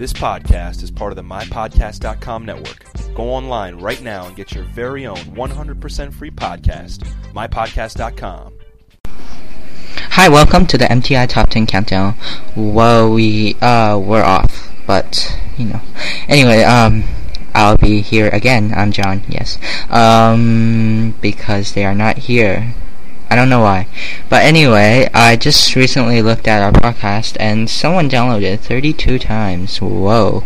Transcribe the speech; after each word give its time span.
This 0.00 0.14
podcast 0.14 0.82
is 0.82 0.90
part 0.90 1.12
of 1.12 1.16
the 1.16 1.22
MyPodcast.com 1.22 2.46
network. 2.46 2.86
Go 3.14 3.24
online 3.24 3.76
right 3.76 4.00
now 4.00 4.24
and 4.24 4.34
get 4.34 4.52
your 4.52 4.64
very 4.64 5.06
own 5.06 5.18
100% 5.18 6.14
free 6.14 6.30
podcast, 6.30 7.06
MyPodcast.com. 7.34 8.54
Hi, 9.04 10.30
welcome 10.30 10.64
to 10.68 10.78
the 10.78 10.86
MTI 10.86 11.28
Top 11.28 11.50
10 11.50 11.66
Countdown. 11.66 12.16
Well, 12.56 13.12
we, 13.12 13.56
uh, 13.60 13.98
we're 14.02 14.24
off, 14.24 14.72
but, 14.86 15.38
you 15.58 15.66
know. 15.66 15.82
Anyway, 16.28 16.62
um, 16.62 17.04
I'll 17.54 17.76
be 17.76 18.00
here 18.00 18.30
again. 18.30 18.72
I'm 18.74 18.92
John, 18.92 19.22
yes. 19.28 19.58
Um, 19.90 21.14
because 21.20 21.74
they 21.74 21.84
are 21.84 21.94
not 21.94 22.16
here. 22.16 22.74
I 23.30 23.36
don't 23.36 23.48
know 23.48 23.60
why. 23.60 23.86
But 24.28 24.42
anyway, 24.42 25.08
I 25.14 25.36
just 25.36 25.76
recently 25.76 26.20
looked 26.20 26.48
at 26.48 26.62
our 26.62 26.72
podcast 26.72 27.36
and 27.38 27.70
someone 27.70 28.10
downloaded 28.10 28.42
it 28.42 28.60
32 28.60 29.20
times. 29.20 29.80
Whoa. 29.80 30.42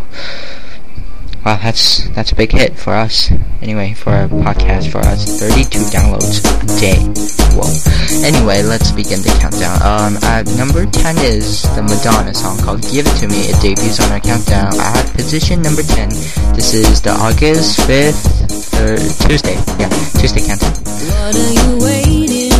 Wow, 1.44 1.60
that's 1.62 2.08
that's 2.10 2.32
a 2.32 2.34
big 2.34 2.52
hit 2.52 2.78
for 2.78 2.94
us. 2.94 3.30
Anyway, 3.60 3.92
for 3.92 4.12
a 4.12 4.28
podcast 4.28 4.90
for 4.90 5.00
us, 5.00 5.38
32 5.40 5.78
downloads 5.92 6.40
a 6.40 6.80
day. 6.80 6.96
Whoa. 7.52 7.68
Anyway, 8.24 8.62
let's 8.62 8.92
begin 8.92 9.20
the 9.20 9.36
countdown. 9.40 9.76
Um, 9.82 10.16
at 10.24 10.46
number 10.56 10.86
10 10.86 11.18
is 11.18 11.62
the 11.76 11.82
Madonna 11.82 12.32
song 12.32 12.56
called 12.58 12.80
"Give 12.90 13.06
It 13.06 13.16
to 13.20 13.28
Me." 13.28 13.48
It 13.48 13.60
debuts 13.60 14.00
on 14.00 14.12
our 14.12 14.20
countdown 14.20 14.72
at 14.80 15.04
position 15.12 15.60
number 15.60 15.82
10. 15.82 16.08
This 16.56 16.72
is 16.72 17.02
the 17.02 17.10
August 17.10 17.80
5th, 17.80 18.24
uh, 18.80 19.28
Tuesday. 19.28 19.56
Yeah, 19.76 19.88
Tuesday 20.16 20.40
countdown. 20.46 20.72
What 20.72 21.36
are 21.36 21.52
you 21.52 21.84
waiting 21.84 22.53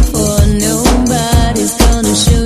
show 2.15 2.44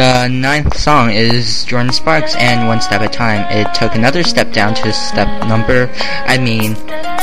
The 0.00 0.28
ninth 0.28 0.78
song 0.78 1.10
is 1.10 1.66
Jordin 1.66 1.92
Sparks 1.92 2.34
and 2.36 2.66
One 2.66 2.80
Step 2.80 3.02
at 3.02 3.14
a 3.14 3.18
Time. 3.18 3.44
It 3.52 3.74
took 3.74 3.94
another 3.94 4.22
step 4.22 4.50
down 4.50 4.74
to 4.76 4.90
step 4.94 5.28
number, 5.46 5.90
I 6.24 6.38
mean, 6.38 6.74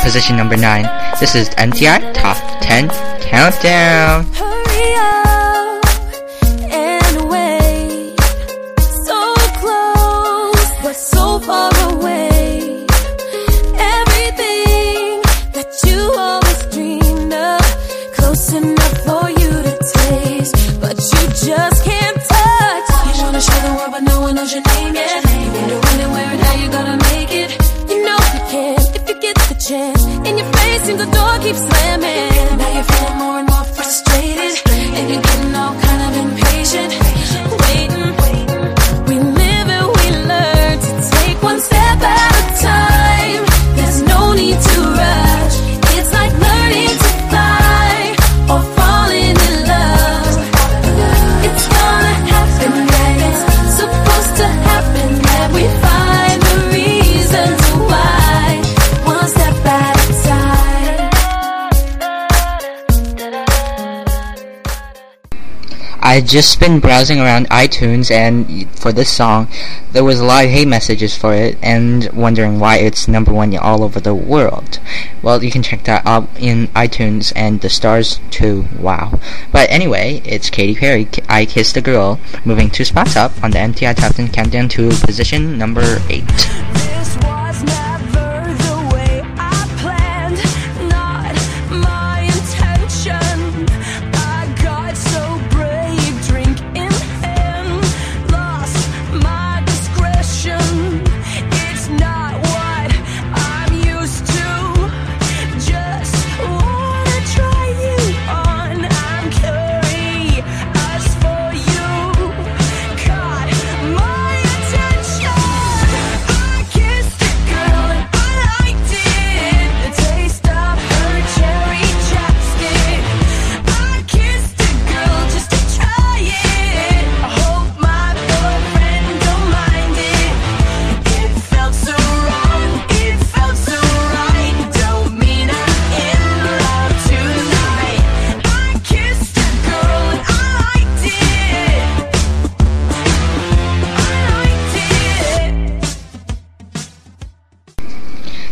position 0.03 0.37
number 0.37 0.55
nine. 0.55 0.83
This 1.19 1.33
is 1.33 1.49
MTI 1.57 2.13
Top 2.13 2.37
10 2.61 2.89
Countdown. 3.21 4.46
I 66.07 66.21
just 66.21 66.57
been 66.61 66.79
browsing 66.79 67.19
around 67.19 67.49
iTunes 67.49 68.09
and 68.09 68.69
for 68.79 68.93
this 68.93 69.11
song, 69.11 69.49
there 69.91 70.05
was 70.05 70.21
a 70.21 70.23
lot 70.23 70.45
of 70.45 70.51
hate 70.51 70.69
messages 70.69 71.17
for 71.17 71.33
it 71.33 71.57
and 71.61 72.09
wondering 72.13 72.61
why 72.61 72.77
it's 72.77 73.09
number 73.09 73.33
one 73.33 73.53
all 73.57 73.83
over 73.83 73.99
the 73.99 74.15
world. 74.15 74.79
Well, 75.21 75.43
you 75.43 75.51
can 75.51 75.63
check 75.63 75.83
that 75.83 76.05
out 76.05 76.29
in 76.39 76.67
iTunes 76.69 77.33
and 77.35 77.59
the 77.59 77.69
stars 77.69 78.21
too. 78.31 78.67
Wow. 78.79 79.19
But 79.51 79.69
anyway, 79.69 80.21
it's 80.23 80.49
Katy 80.49 80.75
Perry. 80.75 81.09
I 81.27 81.45
Kissed 81.45 81.75
a 81.75 81.81
Girl, 81.81 82.21
moving 82.45 82.69
two 82.69 82.85
spots 82.85 83.17
up 83.17 83.33
on 83.43 83.51
the 83.51 83.59
MTI 83.59 83.93
Top 83.97 84.15
10 84.15 84.29
Countdown 84.29 84.69
to 84.69 84.87
position 85.05 85.57
number 85.57 86.01
eight. 86.07 86.23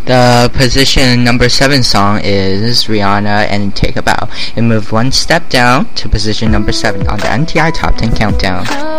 The 0.06 0.52
position 0.54 1.24
number 1.24 1.50
seven 1.50 1.82
song 1.82 2.22
is 2.24 2.86
Rihanna 2.86 3.48
and 3.50 3.76
Take 3.76 3.96
a 3.96 4.04
Bow. 4.04 4.30
And 4.56 4.70
move 4.70 4.92
one 4.92 5.12
step 5.12 5.50
down 5.50 5.92
to 5.96 6.08
position 6.08 6.52
number 6.52 6.72
seven 6.72 7.08
on 7.08 7.18
the 7.18 7.26
MTI 7.26 7.74
Top 7.74 7.96
10 7.96 8.16
Countdown. 8.16 8.95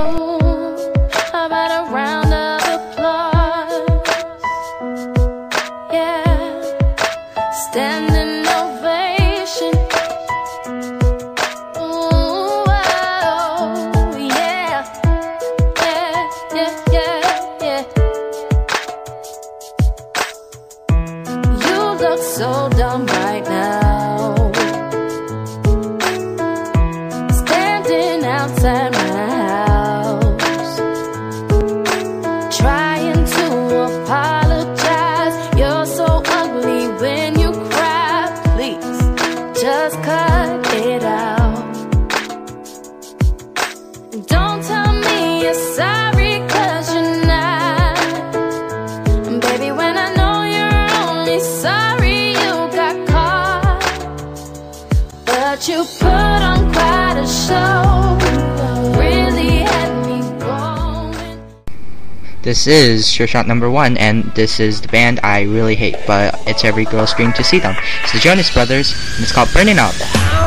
This 62.46 62.68
is 62.68 63.10
Sure 63.10 63.26
Shot 63.26 63.48
number 63.48 63.68
one, 63.68 63.96
and 63.96 64.22
this 64.36 64.60
is 64.60 64.80
the 64.80 64.86
band 64.86 65.18
I 65.24 65.42
really 65.42 65.74
hate, 65.74 65.96
but 66.06 66.40
it's 66.46 66.64
every 66.64 66.84
girl's 66.84 67.12
dream 67.12 67.32
to 67.32 67.42
see 67.42 67.58
them. 67.58 67.74
It's 68.04 68.12
the 68.12 68.20
Jonas 68.20 68.52
Brothers, 68.52 68.92
and 69.14 69.24
it's 69.24 69.32
called 69.32 69.52
Burning 69.52 69.80
Up. 69.80 70.45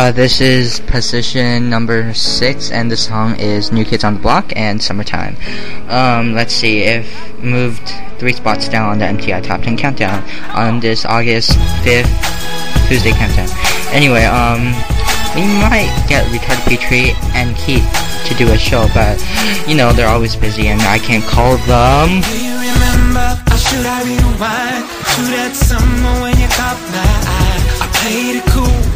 Uh, 0.00 0.10
this 0.10 0.40
is 0.40 0.80
position 0.88 1.68
number 1.68 2.14
six, 2.14 2.70
and 2.70 2.90
the 2.90 2.96
song 2.96 3.38
is 3.38 3.70
New 3.70 3.84
Kids 3.84 4.02
on 4.02 4.14
the 4.14 4.20
Block 4.20 4.50
and 4.56 4.82
Summertime. 4.82 5.36
Um, 5.90 6.32
let's 6.32 6.54
see, 6.54 6.84
if 6.84 7.04
moved 7.38 7.86
three 8.16 8.32
spots 8.32 8.66
down 8.66 8.88
on 8.88 8.98
the 8.98 9.04
MTI 9.04 9.44
Top 9.44 9.60
10 9.60 9.76
Countdown 9.76 10.24
on 10.56 10.80
this 10.80 11.04
August 11.04 11.50
5th 11.84 12.08
Tuesday 12.88 13.12
countdown. 13.12 13.50
Anyway, 13.92 14.24
um, 14.24 14.72
we 15.36 15.44
might 15.68 15.92
get 16.08 16.24
Retarded 16.32 16.64
Petrie 16.64 17.12
and 17.36 17.54
Keith 17.56 17.84
to 18.24 18.34
do 18.36 18.50
a 18.52 18.56
show, 18.56 18.88
but, 18.94 19.20
you 19.68 19.74
know, 19.76 19.92
they're 19.92 20.08
always 20.08 20.34
busy 20.34 20.68
and 20.68 20.80
I 20.80 20.98
can't 20.98 21.24
call 21.24 21.58
them. 21.68 22.22
Do 22.22 22.42
you 22.42 22.56
remember? 22.56 23.36
Or 23.52 23.58
should 23.58 23.84
I 23.84 24.00
rewind 24.08 24.80
to 25.12 25.22
that 25.36 25.52
summer 25.52 26.22
when 26.22 26.40
you 26.40 26.48
caught 26.56 26.80
my 26.88 27.04
eye? 27.04 27.84
I 27.84 27.86
played 28.00 28.36
it 28.40 28.46
cool. 28.48 28.89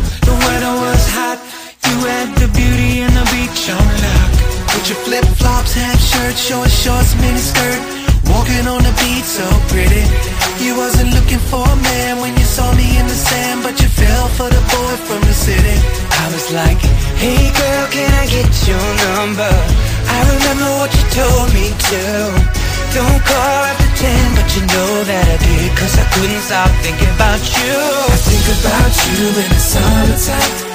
Short 6.37 6.71
shorts, 6.71 7.15
mini 7.21 7.39
skirt. 7.39 7.81
Walking 8.27 8.67
on 8.67 8.83
the 8.83 8.95
beach 8.99 9.25
so 9.25 9.47
pretty. 9.71 10.05
You 10.59 10.77
wasn't 10.77 11.13
looking 11.15 11.43
for 11.51 11.63
a 11.63 11.77
man 11.77 12.21
when 12.21 12.33
you 12.37 12.45
saw 12.45 12.67
me 12.75 12.87
in 12.99 13.07
the 13.07 13.15
sand, 13.15 13.63
but 13.63 13.79
you 13.81 13.89
fell 13.89 14.29
for 14.39 14.49
the 14.49 14.63
boy 14.73 14.95
from 15.07 15.21
the 15.23 15.35
city. 15.35 15.77
I 16.11 16.27
was 16.33 16.47
like, 16.53 16.81
hey 17.21 17.53
girl, 17.53 17.85
can 17.93 18.11
I 18.15 18.27
get 18.27 18.51
your 18.67 18.87
number? 19.07 19.53
I 20.09 20.19
remember 20.35 20.69
what 20.81 20.91
you 20.95 21.05
told 21.13 21.49
me 21.53 21.69
to. 21.71 22.03
Don't 22.95 23.21
call 23.27 23.61
after 23.67 23.91
10, 23.99 24.39
but 24.39 24.49
you 24.55 24.63
know 24.71 24.93
that 25.11 25.27
I 25.27 25.37
did, 25.43 25.71
cause 25.75 25.95
I 25.99 26.07
couldn't 26.15 26.45
stop 26.47 26.71
thinking 26.81 27.11
about 27.19 27.43
you. 27.43 27.75
I 28.07 28.19
think 28.23 28.47
about 28.55 28.93
you 29.03 29.23
in 29.35 29.49
the 29.51 29.61
summertime. 29.61 30.75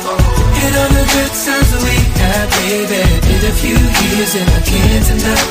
And 0.60 0.76
all 0.76 0.92
the 0.92 1.06
good 1.08 1.34
times 1.34 1.72
we 1.80 1.96
had, 2.20 2.48
baby. 2.60 3.02
Been 3.24 3.44
a 3.48 3.54
few 3.56 3.80
years 3.80 4.36
and 4.36 4.50
I 4.52 4.60
can't 4.68 5.06
deny. 5.08 5.49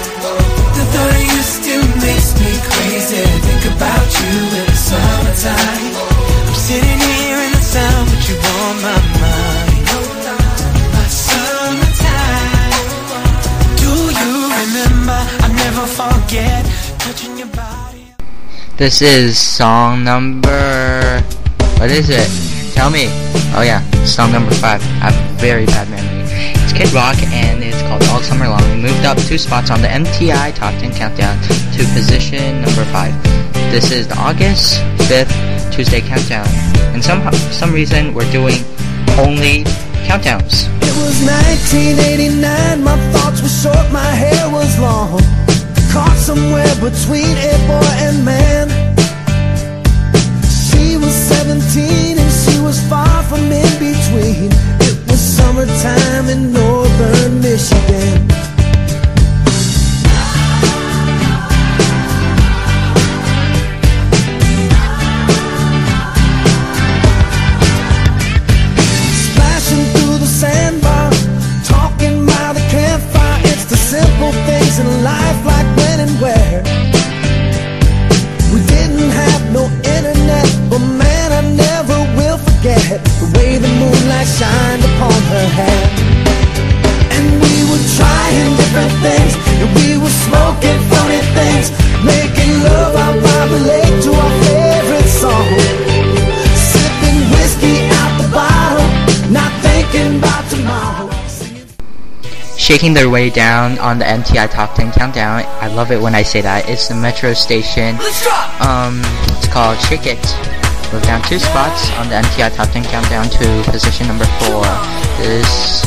This 18.78 19.02
is 19.02 19.36
song 19.36 20.04
number. 20.04 21.20
What 21.82 21.90
is 21.90 22.10
it? 22.10 22.30
Tell 22.76 22.90
me. 22.90 23.06
Oh 23.58 23.62
yeah, 23.66 23.82
song 24.04 24.30
number 24.30 24.54
five. 24.54 24.80
I 25.02 25.10
have 25.10 25.18
a 25.18 25.34
very 25.40 25.66
bad 25.66 25.90
memory. 25.90 26.22
It's 26.62 26.72
Kid 26.72 26.92
Rock 26.94 27.18
and 27.34 27.64
it's 27.64 27.82
called 27.82 28.04
All 28.04 28.22
Summer 28.22 28.46
Long. 28.46 28.62
We 28.70 28.82
moved 28.82 29.04
up 29.04 29.18
two 29.18 29.36
spots 29.36 29.72
on 29.72 29.82
the 29.82 29.88
MTI 29.88 30.54
Top 30.54 30.72
10 30.78 30.94
Countdown 30.94 31.42
to 31.42 31.82
position 31.90 32.62
number 32.62 32.84
five. 32.94 33.12
This 33.74 33.90
is 33.90 34.06
the 34.06 34.16
August 34.16 34.78
5th 35.10 35.74
Tuesday 35.74 36.00
countdown. 36.00 36.46
And 36.94 37.02
somehow, 37.02 37.32
some 37.50 37.72
reason, 37.72 38.14
we're 38.14 38.30
doing 38.30 38.62
only 39.18 39.64
countdowns. 40.06 40.70
It 40.86 40.94
was 41.02 41.18
1989, 41.26 42.84
my 42.84 42.96
thoughts 43.10 43.42
were 43.42 43.48
short, 43.48 43.90
my 43.90 44.06
hair 44.06 44.48
was 44.48 44.78
long. 44.78 45.18
Caught 45.90 46.18
somewhere 46.18 46.74
between 46.76 47.34
a 47.38 47.56
boy 47.66 47.90
and 48.06 48.22
man. 48.22 48.77
She 51.08 51.14
was 51.14 51.28
17 51.28 52.17
shaking 102.68 102.92
their 102.92 103.08
way 103.08 103.30
down 103.30 103.78
on 103.78 103.98
the 103.98 104.04
MTI 104.04 104.50
Top 104.50 104.74
10 104.74 104.92
Countdown. 104.92 105.40
I 105.64 105.68
love 105.68 105.90
it 105.90 105.98
when 105.98 106.14
I 106.14 106.20
say 106.20 106.42
that. 106.42 106.68
It's 106.68 106.86
the 106.86 106.94
metro 106.94 107.32
station. 107.32 107.96
Um, 108.60 109.00
it's 109.32 109.48
called 109.48 109.80
Shake 109.88 110.04
It. 110.04 110.20
Move 110.92 111.00
down 111.08 111.24
two 111.24 111.38
spots 111.40 111.88
on 111.96 112.12
the 112.12 112.20
MTI 112.20 112.54
Top 112.54 112.68
10 112.68 112.84
Countdown 112.92 113.24
to 113.40 113.64
position 113.72 114.06
number 114.06 114.28
four. 114.44 114.68
This 115.16 115.80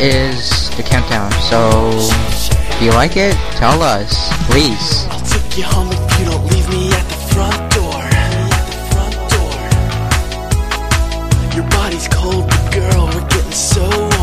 is 0.00 0.72
the 0.80 0.82
countdown. 0.88 1.28
So, 1.52 1.84
if 1.92 2.80
you 2.80 2.96
like 2.96 3.18
it, 3.20 3.36
tell 3.60 3.82
us, 3.82 4.16
please. 4.48 5.04
I'll 5.12 5.20
take 5.20 5.58
you 5.58 5.64
home 5.68 5.92
if 5.92 6.00
you 6.18 6.32
don't 6.32 6.48
leave 6.48 6.64
me 6.72 6.96
at 6.96 7.04
the 7.12 7.20
front 7.28 7.60
door. 7.76 8.00
The 8.72 8.88
front 8.88 9.20
door. 9.36 9.52
Your 11.60 11.68
body's 11.68 12.08
cold, 12.08 12.48
but 12.48 12.72
girl, 12.72 13.04
we're 13.04 13.28
getting 13.28 13.52
so 13.52 14.15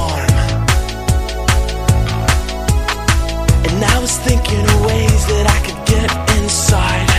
thinking 4.24 4.62
of 4.62 4.86
ways 4.86 5.26
that 5.28 5.46
I 5.50 5.60
could 5.66 5.86
get 5.86 6.38
inside. 6.38 7.13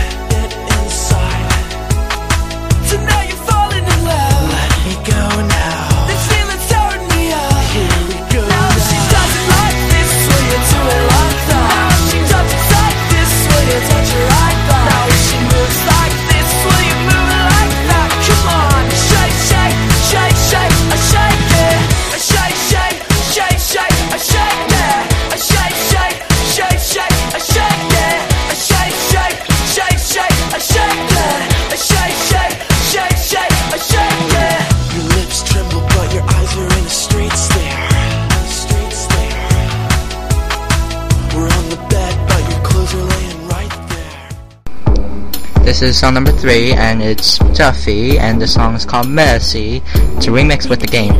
This 45.65 45.81
is 45.81 45.99
song 45.99 46.13
number 46.13 46.31
three, 46.31 46.73
and 46.73 47.01
it's 47.01 47.39
Duffy, 47.57 48.19
and 48.19 48.39
the 48.39 48.45
song 48.45 48.75
is 48.75 48.85
called 48.85 49.09
Mercy. 49.09 49.81
It's 50.13 50.27
a 50.27 50.29
remix 50.29 50.69
with 50.69 50.79
the 50.79 50.85
game. 50.85 51.11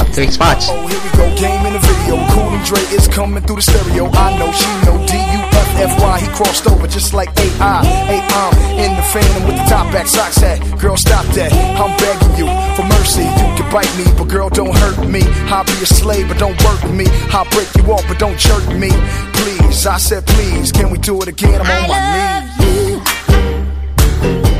Up 0.00 0.08
three 0.08 0.30
spots. 0.30 0.68
Oh, 0.70 0.86
here 0.88 0.98
we 1.04 1.10
go, 1.12 1.28
game 1.36 1.66
in 1.66 1.74
the 1.74 1.78
video. 1.78 2.16
Cool 2.32 2.48
and 2.56 2.64
Dre 2.64 2.80
is 2.96 3.06
coming 3.06 3.44
through 3.44 3.56
the 3.56 3.62
stereo. 3.62 4.08
I 4.08 4.38
know, 4.38 4.50
she 4.56 4.66
know. 4.88 4.96
D-U-F-F-Y, 5.04 6.18
he 6.18 6.26
crossed 6.32 6.66
over 6.66 6.88
just 6.88 7.12
like 7.12 7.28
A-I. 7.36 7.84
Hey, 7.84 8.24
I'm 8.24 8.56
in 8.80 8.96
the 8.96 9.02
phantom 9.12 9.44
with 9.44 9.56
the 9.60 9.66
top 9.68 9.92
back 9.92 10.06
socks 10.06 10.42
at. 10.42 10.58
Girl, 10.80 10.96
stop 10.96 11.26
that. 11.36 11.52
I'm 11.52 11.92
begging 12.00 12.40
you 12.40 12.48
for 12.80 12.88
mercy. 12.88 13.28
You 13.28 13.52
can 13.52 13.70
bite 13.70 13.94
me, 14.00 14.08
but 14.16 14.32
girl, 14.32 14.48
don't 14.48 14.74
hurt 14.74 15.06
me. 15.06 15.20
I'll 15.52 15.62
be 15.62 15.76
a 15.84 15.86
slave, 15.86 16.28
but 16.28 16.38
don't 16.38 16.56
work 16.64 16.82
me. 16.90 17.04
I'll 17.36 17.44
break 17.52 17.68
you 17.76 17.84
off, 17.92 18.08
but 18.08 18.18
don't 18.18 18.38
jerk 18.38 18.66
me. 18.80 18.88
Please, 19.36 19.86
I 19.86 19.98
said 19.98 20.26
please. 20.26 20.72
Can 20.72 20.88
we 20.90 20.96
do 20.96 21.20
it 21.20 21.28
again? 21.28 21.60
I'm 21.60 21.84
on 21.84 21.88
my 21.88 22.48
knees. 22.58 22.93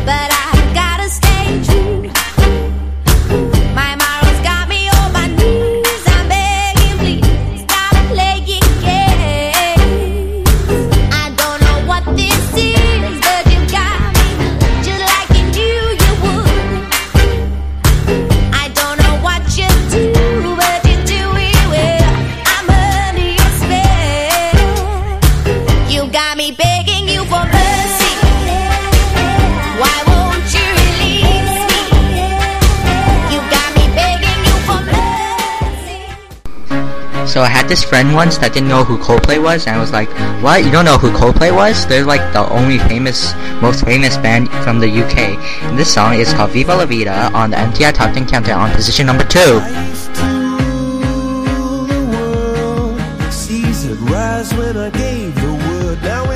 But 0.05 0.31
I 0.31 0.44
had 37.65 37.71
this 37.71 37.83
friend 37.83 38.13
once 38.13 38.37
that 38.37 38.53
didn't 38.53 38.69
know 38.69 38.85
who 38.85 38.99
Coldplay 38.99 39.43
was, 39.43 39.67
and 39.67 39.75
I 39.75 39.81
was 39.81 39.91
like, 39.91 40.11
"What? 40.43 40.65
You 40.65 40.71
don't 40.71 40.85
know 40.85 40.99
who 40.99 41.11
Coldplay 41.17 41.49
was? 41.49 41.87
They're 41.87 42.05
like 42.05 42.21
the 42.37 42.45
only 42.53 42.79
famous, 42.79 43.33
most 43.63 43.87
famous 43.87 44.19
band 44.19 44.51
from 44.65 44.81
the 44.81 44.91
UK." 45.03 45.39
And 45.65 45.79
this 45.79 45.89
song 45.89 46.13
is 46.21 46.29
called 46.35 46.51
"Viva 46.51 46.75
La 46.75 46.85
Vida" 46.85 47.31
on 47.33 47.53
the 47.53 47.57
MTI 47.57 47.93
Top 47.93 48.13
10 48.13 48.27
Countdown, 48.27 48.61
on 48.61 48.71
position 48.77 49.07
number 49.07 49.25
two. 49.25 49.63
Rise 54.11 54.53
when 54.55 54.77
I 54.77 54.91
gave 54.91 55.35
the 55.35 55.53
word. 55.65 56.03
Now 56.03 56.34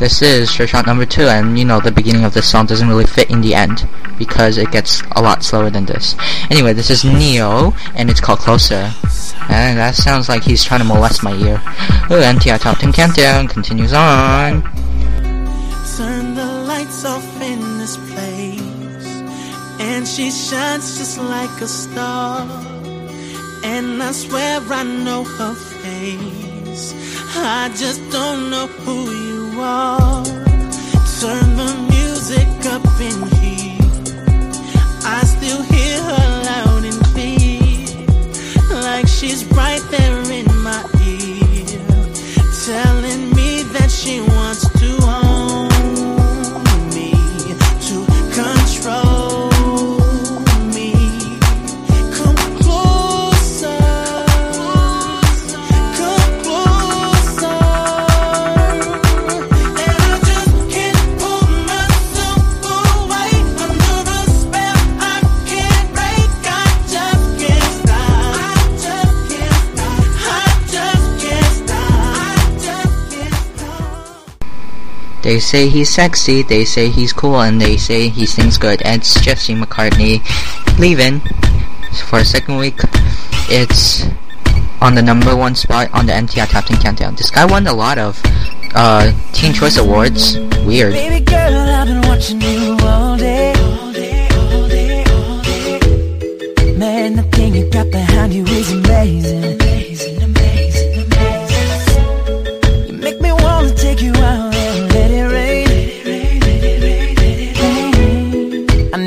This 0.00 0.22
is 0.22 0.50
shot 0.50 0.86
number 0.86 1.04
two, 1.04 1.24
and 1.24 1.58
you 1.58 1.66
know 1.66 1.78
the 1.78 1.92
beginning 1.92 2.24
of 2.24 2.32
this 2.32 2.50
song 2.50 2.64
doesn't 2.64 2.88
really 2.88 3.04
fit 3.04 3.28
in 3.28 3.42
the 3.42 3.54
end 3.54 3.86
because 4.16 4.56
it 4.56 4.70
gets 4.70 5.02
a 5.12 5.20
lot 5.20 5.42
slower 5.42 5.68
than 5.68 5.84
this. 5.84 6.16
Anyway, 6.50 6.72
this 6.72 6.88
is 6.88 7.04
Ne-Yo, 7.04 7.74
and 7.94 8.08
it's 8.08 8.18
called 8.18 8.38
Closer. 8.38 8.90
And 9.50 9.78
that 9.78 9.94
sounds 9.94 10.26
like 10.26 10.42
he's 10.42 10.64
trying 10.64 10.80
to 10.80 10.86
molest 10.86 11.22
my 11.22 11.34
ear. 11.34 11.56
Ooh, 12.10 12.22
MTI 12.22 12.58
Top 12.58 12.78
10 12.78 12.94
Countdown 12.94 13.46
continues 13.46 13.92
on. 13.92 14.62
Turn 15.98 16.34
the 16.34 16.46
lights 16.66 17.04
off 17.04 17.42
in 17.42 17.60
this 17.76 17.98
place. 18.10 18.62
And 19.80 20.08
she 20.08 20.30
shines 20.30 20.96
just 20.96 21.18
like 21.18 21.60
a 21.60 21.68
star. 21.68 22.48
And 23.64 24.02
I 24.02 24.12
swear 24.12 24.60
I 24.60 24.82
know 24.82 25.24
her 25.24 25.54
face. 25.54 26.94
I 27.36 27.68
just 27.76 28.00
don't 28.10 28.48
know 28.50 28.66
who 28.66 29.10
you 29.10 29.39
are. 29.62 30.24
Turn 31.20 31.56
the 31.56 31.86
music 31.90 32.48
up 32.66 32.84
in 33.00 33.26
here. 33.28 33.39
They 75.30 75.38
say 75.38 75.68
he's 75.68 75.88
sexy, 75.88 76.42
they 76.42 76.64
say 76.64 76.90
he's 76.90 77.12
cool, 77.12 77.40
and 77.40 77.60
they 77.60 77.76
say 77.76 78.08
he 78.08 78.26
sings 78.26 78.58
good. 78.58 78.82
It's 78.84 79.20
Jesse 79.20 79.54
McCartney 79.54 80.26
leaving 80.76 81.20
for 82.08 82.18
a 82.18 82.24
second 82.24 82.56
week. 82.56 82.74
It's 83.48 84.06
on 84.80 84.96
the 84.96 85.02
number 85.02 85.36
one 85.36 85.54
spot 85.54 85.88
on 85.94 86.06
the 86.06 86.14
MTI 86.14 86.50
Top 86.50 86.64
10 86.64 86.78
Countdown. 86.78 87.14
This 87.14 87.30
guy 87.30 87.44
won 87.44 87.68
a 87.68 87.72
lot 87.72 87.96
of 87.96 88.20
uh, 88.74 89.12
Teen 89.32 89.52
Choice 89.52 89.76
Awards. 89.76 90.36
Weird. 90.66 90.94
Baby 90.94 91.24
girl, 91.24 91.52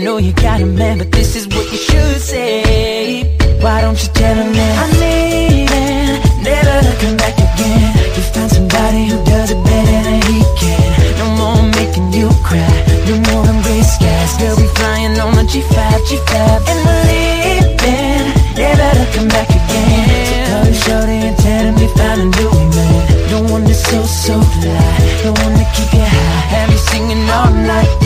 know 0.03 0.17
you 0.17 0.33
got 0.33 0.59
a 0.59 0.65
man, 0.65 0.97
but 0.97 1.11
this 1.11 1.33
is 1.35 1.47
what 1.47 1.65
you 1.71 1.77
should 1.77 2.19
say. 2.19 3.23
Why 3.63 3.79
don't 3.79 3.95
you 4.03 4.09
tell 4.11 4.35
him 4.35 4.51
that 4.51 4.73
I'm 4.83 4.91
leaving, 4.99 6.19
never 6.43 6.75
to 6.87 6.93
come 6.99 7.15
back 7.15 7.35
again? 7.39 7.87
You 8.15 8.21
found 8.35 8.51
somebody 8.51 9.07
who 9.07 9.17
does 9.23 9.51
it 9.55 9.61
better 9.63 9.99
than 10.03 10.19
he 10.27 10.43
can. 10.59 10.91
No 11.19 11.25
more 11.39 11.63
making 11.79 12.11
you 12.11 12.27
cry, 12.43 12.67
no 13.07 13.15
more 13.31 13.47
embrace 13.47 13.95
gas. 14.03 14.35
Girl, 14.39 14.57
be 14.59 14.67
flying 14.75 15.15
on 15.23 15.39
a 15.39 15.45
G5, 15.47 15.71
G5, 15.71 16.35
and 16.67 16.79
we're 16.83 17.03
leaving, 17.07 18.27
never 18.59 18.89
to 18.99 19.05
come 19.15 19.29
back 19.31 19.47
again. 19.47 20.03
So 20.27 20.43
call 20.51 20.63
your 20.67 20.79
shorty 20.83 21.17
and 21.31 21.37
tell 21.39 21.63
him 21.63 21.75
you 21.79 21.89
found 21.95 22.19
a 22.19 22.27
new 22.27 22.51
man. 22.75 23.01
The 23.31 23.39
one 23.53 23.63
that's 23.63 23.79
so 23.87 24.03
so 24.03 24.35
fly, 24.35 24.95
the 25.23 25.31
one 25.31 25.53
that 25.55 25.69
keep 25.71 25.95
you 25.95 26.03
high, 26.03 26.43
have 26.51 26.69
you 26.75 26.81
singing 26.91 27.23
all 27.31 27.51
night. 27.55 28.02